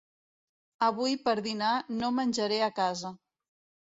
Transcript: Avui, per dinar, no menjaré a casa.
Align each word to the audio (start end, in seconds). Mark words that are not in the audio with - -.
Avui, 0.87 1.13
per 1.27 1.35
dinar, 1.49 1.75
no 1.99 2.11
menjaré 2.21 2.59
a 2.69 2.71
casa. 2.81 3.13